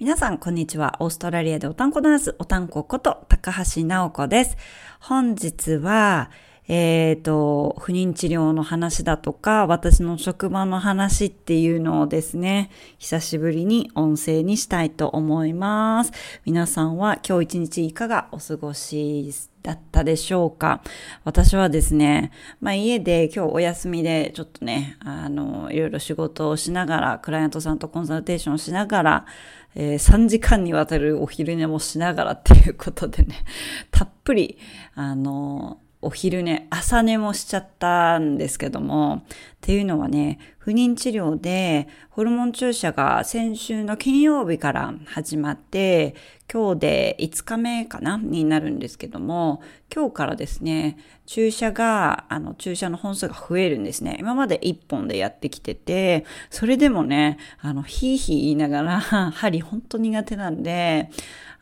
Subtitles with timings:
[0.00, 0.96] 皆さん、こんにちは。
[1.00, 4.56] オーストラリアでおたんこダンス、おたんここと高橋直子です。
[4.98, 6.30] 本日は、
[6.72, 16.12] えっ、ー、と、不妊治療の話だとか、私の職場の話っていうのをですね、久しぶりに音声にしたいと思います。
[16.44, 19.32] 皆さんは今日一日いかがお過ごし
[19.64, 20.80] だったでしょうか？
[21.24, 22.30] 私はですね、
[22.60, 29.26] まあ家で今日お休みでちょっとね、あの、いろいろ仕事をしながら、クライアントさんとコンサルテーションをしながら、
[29.74, 33.44] えー、3時間にわたるお昼寝もしながらっていうことでね、
[33.90, 34.56] たっぷり、
[34.94, 39.22] あの、お昼寝、朝寝もしちゃったんですけども、っ
[39.60, 46.14] ていうのはね、不妊治療でホルモン注射が先週の金曜日から始まって、
[46.50, 49.62] 今日で5日目かなになるんですけども、
[49.94, 54.16] 今日からですね、注射が、あの、注射の本数が増えるんですね。
[54.18, 59.00] 今まで1本でやってきてて、それでもね、あの、ヒーヒー言いながら、
[59.32, 61.10] 針本当苦手なんで、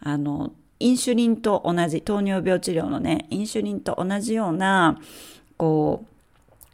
[0.00, 5.00] あの、インシュリンと同じ、糖尿病治療のね、インシュリンと同じような、
[5.56, 6.08] こう、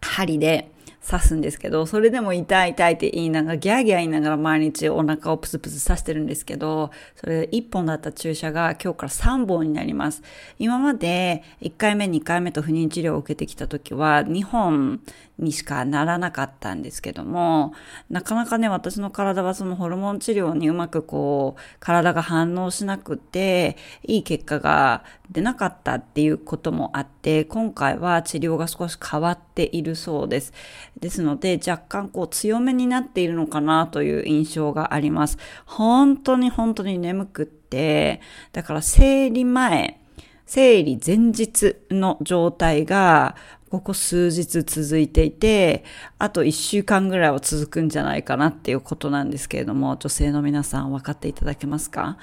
[0.00, 0.70] 針で
[1.08, 10.22] 刺すんですけど、それでも痛い痛いって言いながら、ギャーギャー言いながら毎日お腹をプスプス刺してるんですけど、それ1本だった注射が今日から3本になります。
[10.58, 15.00] 今まで1回目、2回目と不妊治療を受けてきた時は2本
[15.38, 17.74] にしかならなかったんですけども、
[18.08, 30.52] なかなかね、私の体はそのホルモン治療にうまくこう、体が反応しなくて、いい結果が出なかったっていうこともあって、今回は治療が少し変わっているそうです。
[31.00, 35.38] ですので、若干こう強めになっているのかなという印象があります。
[35.66, 38.20] 本当に本当に眠くって、
[38.52, 40.00] だから生理前、
[40.46, 43.34] 生理前日の状態が
[43.70, 45.84] ここ数日続いていて、
[46.18, 52.18] あと1週間ぐらいは続くんじゃないかなっていうことなんですけれども、女性の皆さん分かっていただけますか？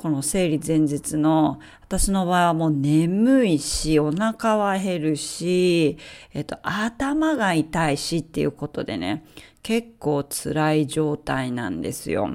[0.00, 5.98] この生理前日の、私の場合はもう眠いし、お腹は減るし、
[6.32, 9.26] えっと、頭が痛いしっていうことでね、
[9.62, 12.34] 結構辛い状態なんですよ。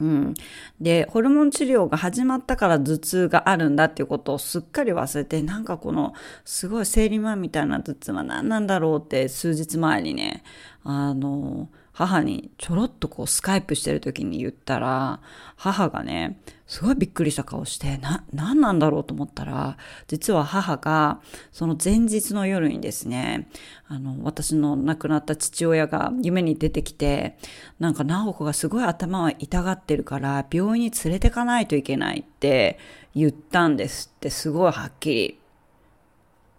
[0.00, 0.34] うん。
[0.80, 6.14] で、ホルモン治療が始まったから頭痛があるんだっていうことをすっかり忘れて、なんかこの
[6.46, 10.42] すごい生理前みたいな頭痛は何なんだろうって数日前にね、
[10.84, 11.68] あの、
[11.98, 15.20] 母にちょろっとこうスカイプしてる時に言ったら、
[15.56, 19.76] 母がね、すごいびっくりした顔して、な、何なんだろうと思ったら、
[20.06, 21.20] 実は母が、
[21.50, 23.48] その前日の夜にですね、
[23.88, 27.36] あの、私の亡くなった父親が夢に出てきて、
[27.80, 32.78] なんか直子がすごい頭は痛がってるから、病院に連れてかないといけないって
[33.16, 35.40] 言ったんですって、すごいはっきり。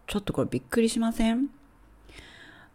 [0.05, 1.47] ちょっとこれびっくりしません？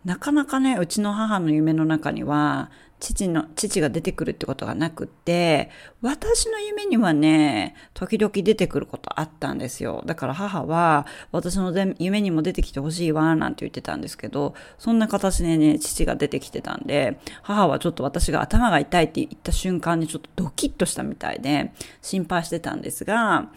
[0.04, 2.70] なかなかね、うちの母の夢の中には、
[3.00, 5.70] 父の、父が出てくるってことがなくって、
[6.00, 10.02] 私の夢にはね、時々出てくることあったんですよ。
[10.06, 23.50] だから母は、私の夢にも出てきてほしいわ、なんて言ってたんですけど、そんな形でね、父が出てきてたんで、母はちょっと私が頭が痛いって言った瞬間にちょっとドキッとしたみたいで、心配してたんですが、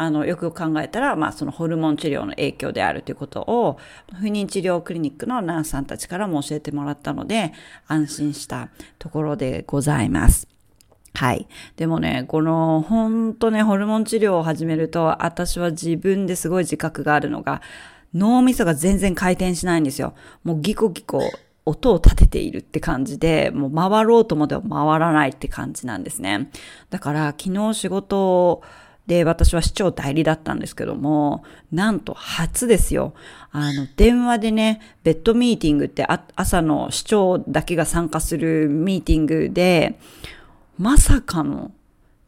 [0.00, 3.78] あの、よく考えたら、まあ、そのホルモン治療の影響であるということを、
[4.18, 7.52] 不妊治療クリニックのナースさんたちからも教えてもらったので、
[7.86, 10.48] 安心したところでございます。
[11.12, 11.46] はい。
[11.76, 17.60] でもね、この、ほんとね、ホルモン治療を始めると、私は自分ですごい自覚があるのが、
[18.14, 20.14] 脳みそが全然回転しないんですよ。
[20.44, 21.20] もうギコギコ
[21.66, 26.50] 音を立てているって感じで、もう回ろうともでは回らないって感じなんですね。
[26.88, 28.62] だから昨日仕事を
[29.10, 33.12] で、私は市長代理だったんですけども、なんと初ですよ。
[33.50, 36.06] あの、電話でね、ベッドミーティングって
[36.36, 39.98] 朝の市長だけが参加するミーティングで、
[40.78, 41.72] まさかの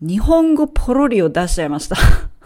[0.00, 1.94] 日本語ポロリを出しちゃいました。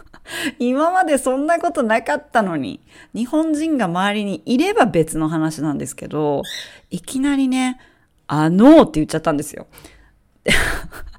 [0.59, 2.79] 今までそんなことなかったのに、
[3.15, 6.43] 日本人が周りにいれば別の話なんですけど、
[6.91, 7.79] いきなりね、
[8.27, 9.65] あのーって言っちゃったんですよ。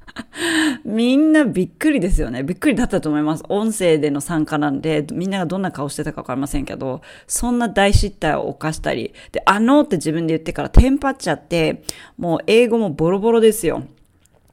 [0.88, 2.42] みんなびっくりですよね。
[2.42, 3.44] びっくりだったと思います。
[3.50, 11.82] 音声での参加なんで、みんながどんな顔してたかわかりませんけど、そんな大失態を犯したり、で、あのって自分で言ってからテンパっちゃって、
[12.16, 13.82] もう英語もボロボロですよ。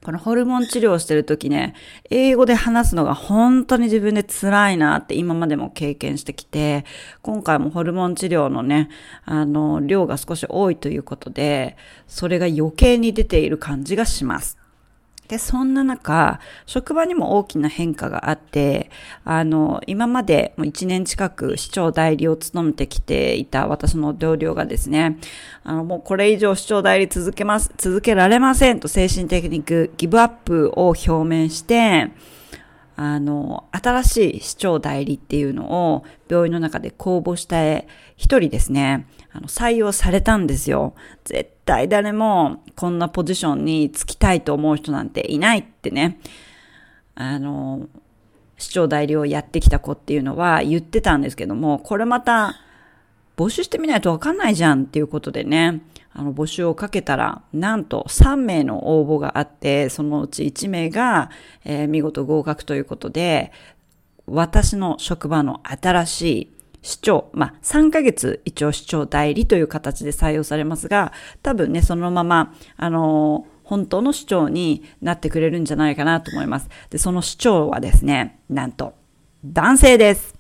[0.03, 1.73] このホルモン治療をしてるときね、
[2.09, 6.83] 英語で話すのが本当に自分で辛いなって今までも経験してきて、
[7.21, 8.89] 今回もホルモン治療のね、
[9.23, 11.77] あの、量が少し多いということで、
[12.07, 14.57] それが余計に出ている感じがします。
[15.27, 18.91] で、そんな中、職場にも大きな変化があって、
[19.23, 25.17] あの、今までもう1年近く市長代理を務めてきていた私の同僚がですね、
[25.63, 29.63] あの、もうこれ以上市長代理続けます、続けられませんと精神的に
[29.97, 32.11] ギブアップを表明して、
[32.97, 37.57] あの、新しい市長代理っていうのを病院の中で公募した
[38.15, 40.95] 一人ですね、あの、採用されたんですよ。
[41.25, 46.19] 絶対誰もこんなポジションに就きたいと思う人なんていないってね、
[47.15, 47.87] あの、
[48.57, 52.55] 市長代理をやってきた子っていうのは言ってたんですけども、これまた
[53.37, 55.81] 募集してみないとわかんないじゃんっていうことでね、
[56.13, 61.29] あの募集をかけたら、なんと3名の応募があって、そのうち1名が、
[61.65, 63.51] えー、見事合格ということで、
[64.25, 71.11] 私の職場の新しい市長、まあ、3ヶ月一応市長代理という形で採用されますが、
[71.43, 76.69] 多分ね、そのまま、あのー、本当の市長になってくれるんじゃないかなと思います。
[76.91, 78.93] で、その市長はですね、なんと、
[79.43, 80.34] 男性です。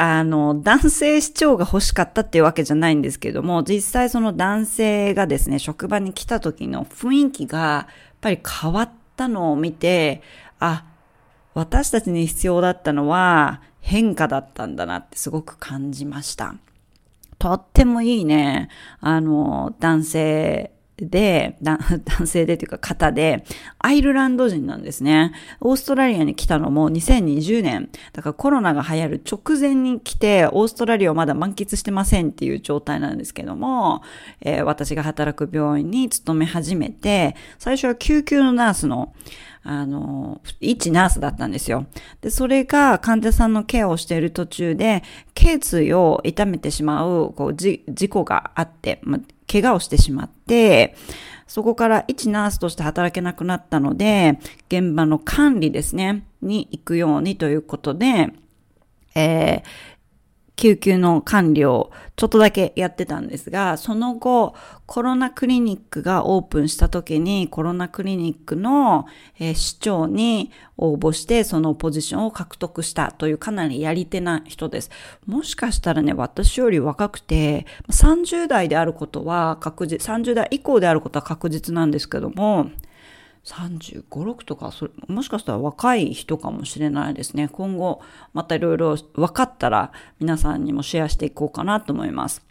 [0.00, 10.22] あの、男性市長が欲しかったっていうわけじゃないんですけども、実際その男性がですね、職場に来た時の雰囲気が、やっぱり変わったのを見て、
[10.60, 10.84] あ、
[11.52, 16.54] 私たちに必要だったのは変化だったんだなってすごく感じました。
[17.40, 18.68] とってもいいね、
[19.00, 20.72] あの、男性
[21.06, 23.44] で、 男性でというか方で、
[23.78, 25.32] アイルランド人なんですね。
[25.60, 27.88] オーストラリアに来たのも2020年。
[28.12, 34.02] だからコロナが流行る直前に来て、オーストラリアをまだ満喫してませんっていう状態なんですけども、
[34.40, 39.14] えー、私が働く病院に勤め始めて、最初は救急のナースの、
[39.62, 41.86] あの、一ナースだったんですよ。
[42.22, 45.02] で、それが患者さんのケアをしている途中で、
[45.34, 50.94] 頸椎を痛めてしまう、こう、事故があって、ま怪我をしてしまって、
[51.46, 58.32] そこから一ナースとして働けなくなったので、現場の管理ですね、に行くようにということで、
[59.14, 59.62] えー、
[60.58, 64.56] 救急の管理をちょっとだけやってたんですが、その後、
[64.86, 69.06] コロナクリニックがオープンした時に、コロナクリニックの、
[69.38, 74.90] えー、市長に応募して、そのポジションを獲得したというかなりやり手な人です。
[75.26, 82.72] もしかしたらね、私より若くて、30代であることは確実、30代以降であることは確実なんですけども、
[83.48, 87.48] 35、6とかそれ、もしかしたら若い人かもしれないですね。
[87.48, 88.02] 今後、
[88.34, 92.42] またいろいろ分かったら皆さんにもシェアしていこうかなと思います。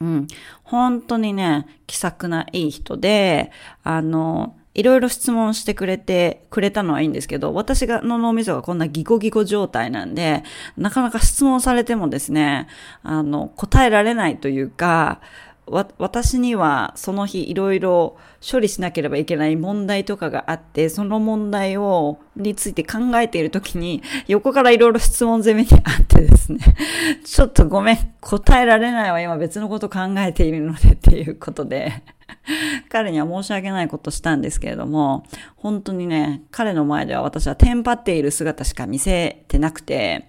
[0.00, 0.26] うん。
[0.64, 3.52] 本当にね、気さくないい人で、
[3.84, 10.44] あの、いろいろ質問してくれて、くれたのはいいんですけど、私がの脳みそがこんなギコギコ状態なんで、
[10.78, 12.68] なかなか質問されてもですね、
[13.02, 15.20] あの、答えられないというか、
[15.66, 18.16] わ、私にはその日いろいろ
[18.48, 26.58] 処理しなければいけない問題とかがあって、その問題を、について考えているときに、横からいろいろ質問攻めにあってですね、
[27.24, 32.02] ちょっとごめん、答えられないわ、今別のこと考えているのでっていうことで、
[32.90, 35.24] 彼には申し訳ないことしたんですけれども、
[35.56, 40.28] 本当にね、彼の前では私はテンパっている姿しか見せてなくて、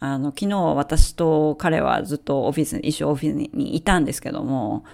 [0.00, 4.84] あの、昨日私と彼はずっとオフィス、一緒オフィスにいたんですけども、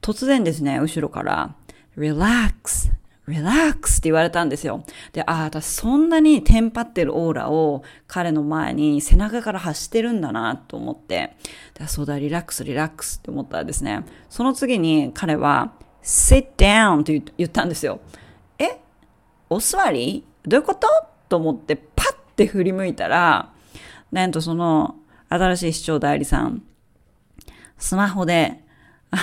[0.00, 1.54] 突然ですね、後ろから、
[1.96, 2.90] relax,
[3.26, 4.84] relax って言われたんですよ。
[5.12, 11.36] で、ああ、私そんなにテンパってるオーラを彼の前に背中から発してるんだなと思って、
[11.86, 18.00] そうだ、リラックス、リラックスって思ったらですね、その次に彼は sit down って言ったんですよ。
[18.58, 18.80] え
[19.50, 20.24] お座り？
[20.44, 20.86] どういうこと？
[21.28, 23.52] と思ってパッて振り向いたら、
[24.12, 24.96] なんとその
[25.28, 26.62] 新しい視聴代理さん、
[27.78, 28.62] スマホで、
[29.10, 29.22] あの、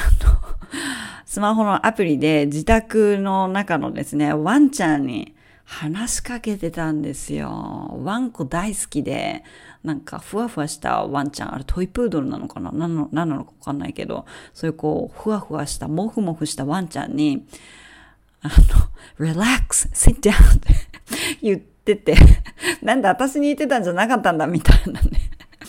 [1.26, 8.00] スマホのアプリで自宅の中のですね、ワンちゃんに話しかけてたんですよ。
[8.04, 9.44] ワンコ大好きで、
[9.84, 12.72] なんかふわふわしたワンちゃん、あれトイプードルなのかな？
[12.72, 17.48] 何の何なのかわかんないけど、そういうこう、ふわふわした、もふもふしたワンちゃんに、
[18.42, 18.50] あ
[19.20, 20.74] の、relax, sit down って
[21.42, 22.16] 言ってってて、
[22.82, 25.10] なんで私に言ってたんじゃなかったんだみたいなね。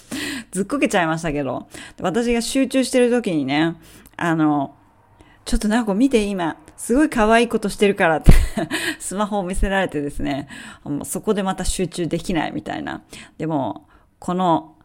[0.53, 1.69] ずっこけちゃいましたけど、
[2.01, 3.75] 私が集中してる時にね、
[4.17, 4.77] あの、
[5.45, 8.33] ちょっとなんか見て今、すごい可愛いことしてるからって
[8.99, 10.49] スマホを見せられてですね、
[11.03, 13.03] そこでまた集中できないみたいな。
[13.37, 14.77] でも、この、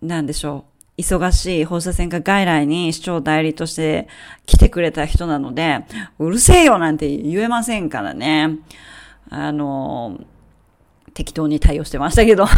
[0.00, 0.64] なんでしょ
[0.96, 1.02] う。
[1.02, 4.08] 忙しい放射線科外来に市長代理として
[4.46, 5.84] 来てくれた人なので、
[6.18, 8.56] うるせえよなんて言えませんからね。
[9.30, 10.18] あの、
[11.14, 12.46] 適当に対応してましたけど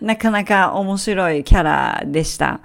[0.00, 2.60] なかなか面白いキャラでした。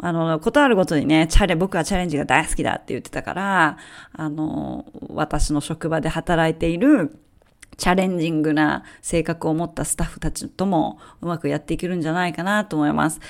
[0.00, 3.78] あの、ことあるごとにね、チャレ、僕はチャレンジが大好きだって言ってたから、
[4.12, 7.18] あの、私の職場で働いている
[7.78, 13.20] チャレンジングな性格を持ったスタッフたちともうまくやっていけるんじゃないかなと思います。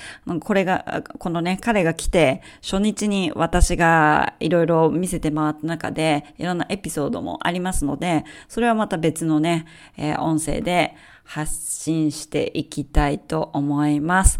[0.41, 9.65] これが、このね、彼が来て、初日に私がいろいろ見せて回った中で、いろんなエピソードもありますので、それはまた別のね、
[9.97, 14.39] えー、音声で発信していきたいと思います。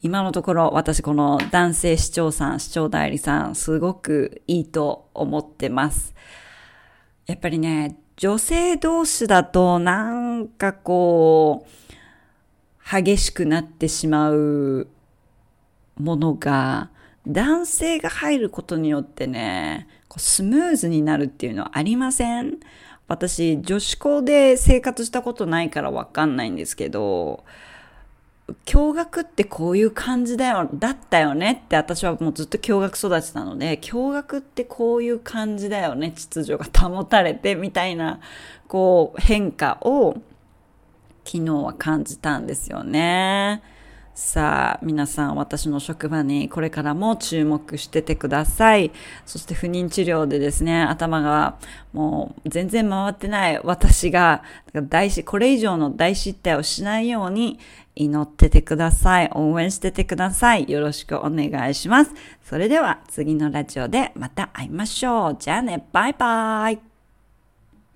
[0.00, 6.14] 今のところ私この男性市長さん、市長代理さん、すごくいいと思ってます。
[7.26, 11.72] やっぱりね、女性同士だとなんかこう、
[12.84, 14.88] 激しくなってしまう
[15.98, 16.90] ものが、
[17.26, 22.58] 男性が入ることによってね、スムーズになるっていうのはありません？
[23.08, 27.44] 私、女子校で生活したことないからわかんないんですけど、
[28.64, 38.20] 驚愕ってこういう感じだよ、だったよねって私はもうずっと驚愕育ちなので、驚愕ってこういう感じだよね、秩序が保たれてみたいな、
[38.68, 40.14] こう変化を
[41.24, 43.62] 昨日は感じたんですよね。
[44.14, 48.90] さあ、皆さん私の職場にこれからも注目しててください。
[49.24, 51.56] そして不妊治療でですね、頭が
[51.94, 54.42] もう全然回ってない私が
[54.74, 57.58] 大し、これ以上の大失態をしないように
[57.94, 59.30] 祈っててください。
[59.34, 60.70] 応援しててください。
[60.70, 62.12] よろしくお願いします。
[62.42, 65.36] それでは次のラジオでまた会いましょう。
[65.38, 66.91] じゃあね、バイバイ。